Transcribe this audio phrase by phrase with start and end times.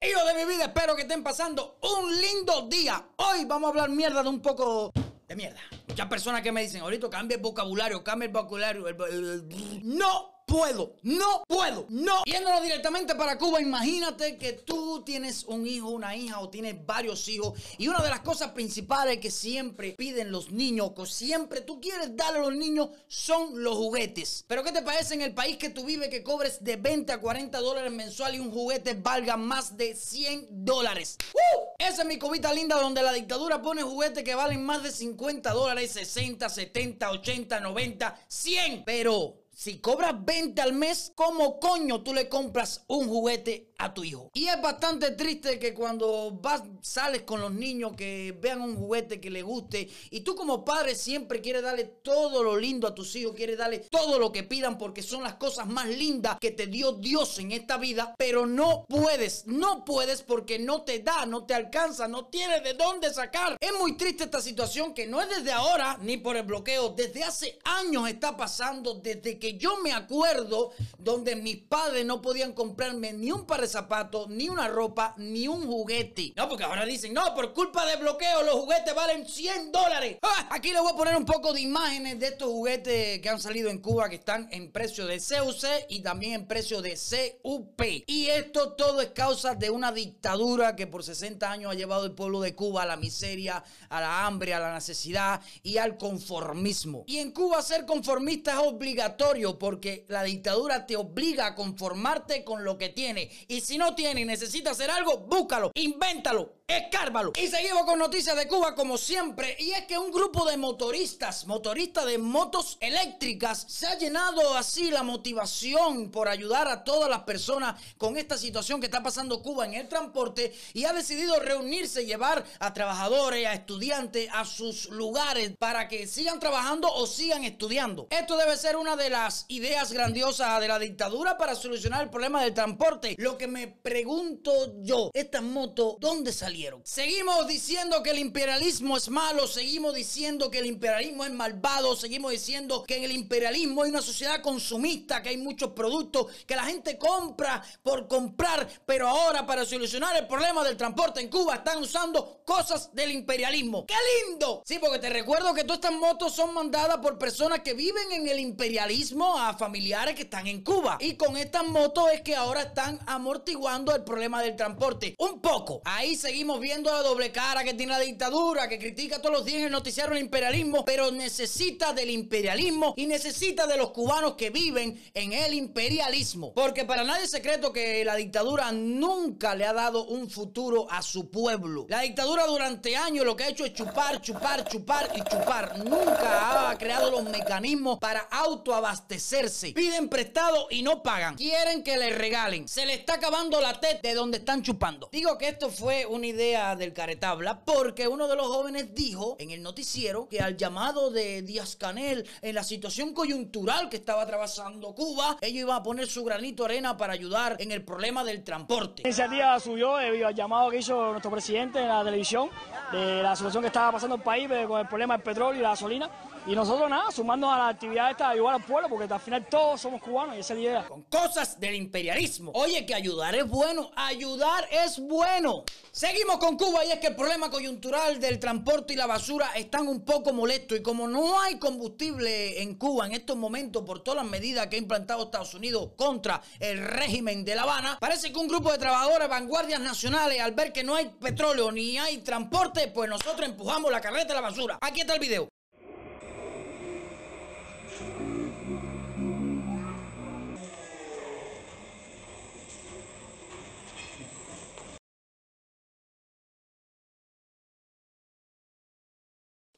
[0.00, 3.02] Hijos de mi vida, espero que estén pasando un lindo día.
[3.16, 4.92] Hoy vamos a hablar mierda de un poco
[5.26, 5.60] de mierda.
[5.88, 8.86] Muchas personas que me dicen, ahorita cambia el vocabulario, cambia el vocabulario.
[8.88, 12.22] el- el- No puedo, no puedo, no.
[12.24, 17.28] Yéndonos directamente para Cuba, imagínate que tú tienes un hijo, una hija o tienes varios
[17.28, 21.80] hijos y una de las cosas principales que siempre piden los niños, que siempre tú
[21.80, 24.44] quieres darle a los niños, son los juguetes.
[24.46, 27.20] Pero ¿qué te parece en el país que tú vives que cobres de 20 a
[27.20, 31.18] 40 dólares mensual y un juguete valga más de 100 dólares?
[31.34, 31.66] ¡Uh!
[31.78, 35.52] Esa es mi cubita linda donde la dictadura pone juguetes que valen más de 50
[35.52, 38.84] dólares, 60, 70, 80, 90, 100.
[38.84, 44.04] Pero si cobras 20 al mes, ¿cómo coño tú le compras un juguete a tu
[44.04, 44.30] hijo?
[44.34, 49.18] Y es bastante triste que cuando vas, sales con los niños que vean un juguete
[49.18, 53.16] que les guste y tú como padre siempre quieres darle todo lo lindo a tus
[53.16, 56.66] hijos, quieres darle todo lo que pidan porque son las cosas más lindas que te
[56.66, 61.46] dio Dios en esta vida, pero no puedes, no puedes porque no te da, no
[61.46, 63.56] te alcanza, no tienes de dónde sacar.
[63.58, 67.24] Es muy triste esta situación que no es desde ahora ni por el bloqueo, desde
[67.24, 73.12] hace años está pasando, desde que yo me acuerdo donde mis padres no podían comprarme
[73.12, 76.32] ni un par de zapatos, ni una ropa, ni un juguete.
[76.36, 80.18] No, porque ahora dicen, no, por culpa del bloqueo los juguetes valen 100 dólares.
[80.22, 83.40] Ah, Aquí les voy a poner un poco de imágenes de estos juguetes que han
[83.40, 86.96] salido en Cuba que están en precio de CUC y también en precio de
[87.42, 87.82] CUP.
[88.06, 92.12] Y esto todo es causa de una dictadura que por 60 años ha llevado el
[92.12, 97.04] pueblo de Cuba a la miseria, a la hambre, a la necesidad y al conformismo.
[97.06, 102.64] Y en Cuba ser conformista es obligatorio porque la dictadura te obliga a conformarte con
[102.64, 103.30] lo que tiene.
[103.48, 107.32] Y si no tiene y necesita hacer algo, búscalo, invéntalo, escárvalo.
[107.40, 109.56] Y seguimos con noticias de Cuba como siempre.
[109.58, 114.90] Y es que un grupo de motoristas, motoristas de motos eléctricas, se ha llenado así
[114.90, 119.66] la motivación por ayudar a todas las personas con esta situación que está pasando Cuba
[119.66, 125.52] en el transporte y ha decidido reunirse llevar a trabajadores, a estudiantes a sus lugares
[125.58, 128.08] para que sigan trabajando o sigan estudiando.
[128.10, 132.42] Esto debe ser una de las ideas grandiosas de la dictadura para solucionar el problema
[132.42, 133.14] del transporte.
[133.18, 136.55] Lo que me pregunto yo, estas motos, ¿dónde salieron?
[136.84, 142.30] Seguimos diciendo que el imperialismo es malo, seguimos diciendo que el imperialismo es malvado, seguimos
[142.30, 146.64] diciendo que en el imperialismo hay una sociedad consumista, que hay muchos productos que la
[146.64, 151.78] gente compra por comprar, pero ahora para solucionar el problema del transporte en Cuba están
[151.78, 153.84] usando cosas del imperialismo.
[153.84, 153.94] ¡Qué
[154.26, 154.62] lindo!
[154.64, 158.28] Sí, porque te recuerdo que todas estas motos son mandadas por personas que viven en
[158.28, 160.96] el imperialismo a familiares que están en Cuba.
[161.00, 165.14] Y con estas motos es que ahora están amortiguando el problema del transporte.
[165.18, 165.82] Un poco.
[165.84, 169.58] Ahí seguimos viendo la doble cara que tiene la dictadura, que critica todos los días
[169.58, 174.50] en el noticiario el imperialismo, pero necesita del imperialismo y necesita de los cubanos que
[174.50, 176.52] viven en el imperialismo.
[176.54, 181.02] Porque para nadie es secreto que la dictadura nunca le ha dado un futuro a
[181.02, 181.86] su pueblo.
[181.88, 185.78] La dictadura durante años lo que ha hecho es chupar, chupar, chupar y chupar.
[185.78, 189.72] Nunca ha creado los mecanismos para autoabastecerse.
[189.72, 191.34] Piden prestado y no pagan.
[191.34, 192.68] Quieren que le regalen.
[192.68, 195.08] Se le está acabando la teta de donde están chupando.
[195.10, 199.50] Digo que esto fue una idea del caretabla porque uno de los jóvenes dijo en
[199.50, 204.94] el noticiero que al llamado de Díaz Canel en la situación coyuntural que estaba atravesando
[204.94, 208.44] Cuba, ellos iban a poner su granito de arena para ayudar en el problema del
[208.44, 209.02] transporte.
[209.02, 212.50] La iniciativa subió debido al llamado que hizo nuestro presidente en la televisión
[212.92, 215.62] de la situación que estaba pasando el país eh, con el problema del petróleo y
[215.62, 216.10] la gasolina.
[216.46, 219.44] Y nosotros nada, sumando a la actividad esta de ayudar al pueblo, porque al final
[219.46, 220.84] todos somos cubanos y esa es la idea.
[220.86, 222.52] con cosas del imperialismo.
[222.54, 225.64] Oye, que ayudar es bueno, ayudar es bueno.
[225.90, 229.86] Seguimos con Cuba y es que el problema coyuntural del transporte y la basura están
[229.86, 234.22] un poco molestos y como no hay combustible en Cuba en estos momentos por todas
[234.22, 238.38] las medidas que ha implantado Estados Unidos contra el régimen de La Habana, parece que
[238.38, 242.88] un grupo de trabajadores vanguardias nacionales al ver que no hay petróleo ni hay transporte,
[242.88, 244.78] pues nosotros empujamos la carreta de la basura.
[244.80, 245.48] Aquí está el video.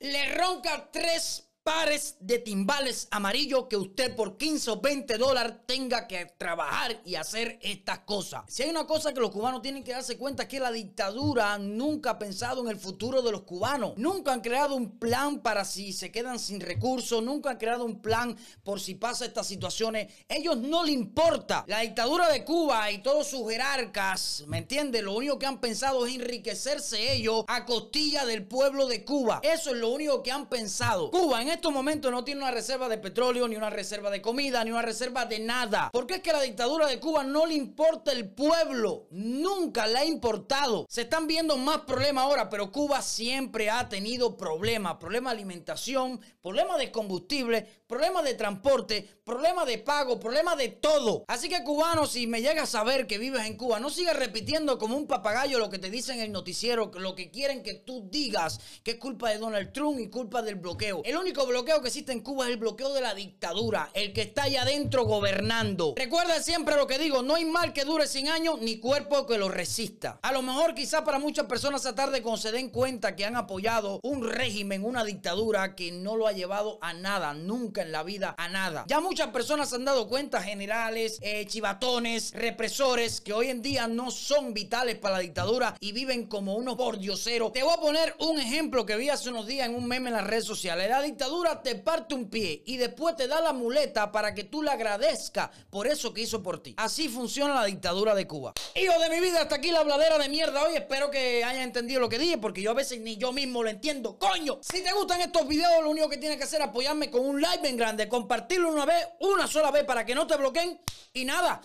[0.00, 6.08] Le ronca tres pares de timbales amarillos que usted por 15 o 20 dólares tenga
[6.08, 8.44] que trabajar y hacer estas cosas.
[8.48, 11.58] Si hay una cosa que los cubanos tienen que darse cuenta es que la dictadura
[11.58, 13.92] nunca ha pensado en el futuro de los cubanos.
[13.98, 18.00] Nunca han creado un plan para si se quedan sin recursos, nunca han creado un
[18.00, 20.10] plan por si pasa estas situaciones.
[20.26, 21.64] Ellos no le importa.
[21.66, 25.02] La dictadura de Cuba y todos sus jerarcas, ¿me entiende?
[25.02, 29.40] Lo único que han pensado es enriquecerse ellos a costilla del pueblo de Cuba.
[29.42, 31.10] Eso es lo único que han pensado.
[31.10, 34.62] Cuba en estos momentos no tiene una reserva de petróleo, ni una reserva de comida,
[34.62, 35.90] ni una reserva de nada.
[35.92, 39.08] Porque es que la dictadura de Cuba no le importa el pueblo.
[39.10, 40.86] Nunca le ha importado.
[40.88, 44.98] Se están viendo más problemas ahora, pero Cuba siempre ha tenido problemas.
[44.98, 51.24] Problemas de alimentación, problemas de combustible, problemas de transporte, problemas de pago, problemas de todo.
[51.26, 54.78] Así que cubano, si me llegas a saber que vives en Cuba, no sigas repitiendo
[54.78, 58.06] como un papagayo lo que te dicen en el noticiero, lo que quieren que tú
[58.10, 61.00] digas que es culpa de Donald Trump y culpa del bloqueo.
[61.02, 64.20] El único bloqueo que existe en Cuba es el bloqueo de la dictadura, el que
[64.22, 65.94] está allá adentro gobernando.
[65.96, 69.38] Recuerda siempre lo que digo, no hay mal que dure 100 años ni cuerpo que
[69.38, 70.18] lo resista.
[70.22, 73.36] A lo mejor quizá para muchas personas esta tarde cuando se den cuenta que han
[73.36, 78.02] apoyado un régimen, una dictadura que no lo ha llevado a nada, nunca en la
[78.02, 78.84] vida a nada.
[78.88, 84.10] Ya muchas personas han dado cuenta, generales, eh, chivatones, represores, que hoy en día no
[84.10, 87.52] son vitales para la dictadura y viven como unos pordioseros.
[87.52, 90.16] Te voy a poner un ejemplo que vi hace unos días en un meme en
[90.16, 90.88] las redes sociales.
[90.88, 94.62] La dictadura te parte un pie y después te da la muleta para que tú
[94.62, 96.74] le agradezcas por eso que hizo por ti.
[96.76, 98.52] Así funciona la dictadura de Cuba.
[98.74, 100.76] Hijo de mi vida, hasta aquí la habladera de mierda hoy.
[100.76, 103.70] Espero que hayan entendido lo que dije porque yo a veces ni yo mismo lo
[103.70, 104.18] entiendo.
[104.18, 104.58] ¡Coño!
[104.62, 107.40] Si te gustan estos videos, lo único que tienes que hacer es apoyarme con un
[107.40, 110.80] like bien grande, compartirlo una vez, una sola vez para que no te bloqueen
[111.12, 111.60] y nada.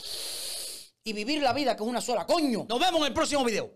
[1.05, 2.65] Y vivir la vida con una sola, coño.
[2.67, 3.73] Nos vemos en el próximo video.